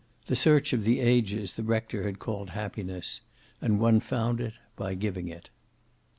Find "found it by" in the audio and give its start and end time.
3.99-4.95